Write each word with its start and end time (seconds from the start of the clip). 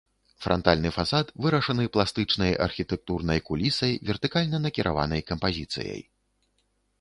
Франтальны 0.43 0.89
фасад 0.95 1.27
вырашаны 1.45 1.85
пластычнай 1.97 2.55
архітэктурнай 2.67 3.39
кулісай 3.51 3.93
вертыкальна 4.09 4.57
накіраванай 4.65 5.21
кампазіцыяй. 5.29 6.01